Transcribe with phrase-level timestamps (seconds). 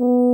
[0.00, 0.27] Mm.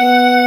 [0.00, 0.30] Música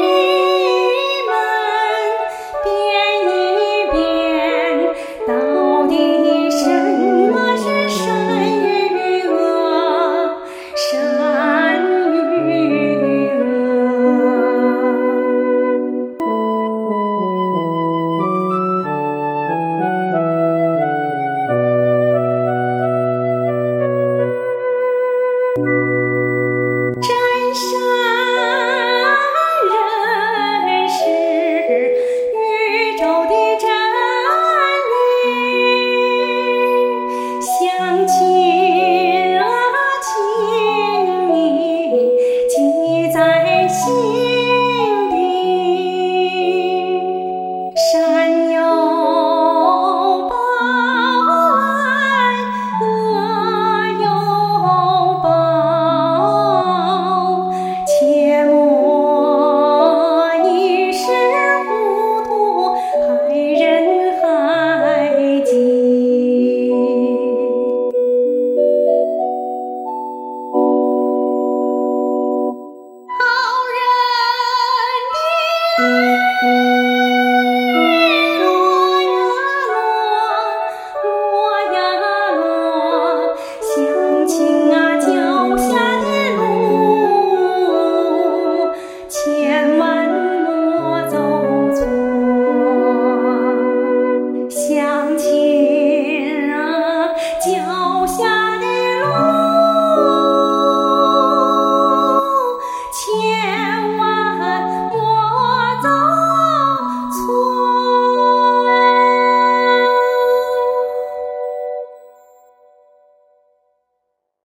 [0.00, 0.06] 你
[1.28, 1.30] 们
[2.64, 2.66] 变
[3.28, 3.30] 一
[3.92, 3.94] 变
[5.26, 5.30] 到
[5.88, 5.92] 底